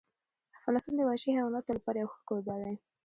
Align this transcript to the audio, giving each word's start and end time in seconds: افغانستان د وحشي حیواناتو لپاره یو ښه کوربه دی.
افغانستان 0.57 0.93
د 0.95 1.01
وحشي 1.07 1.29
حیواناتو 1.37 1.75
لپاره 1.77 1.97
یو 1.99 2.11
ښه 2.13 2.19
کوربه 2.27 2.55
دی. 2.61 2.75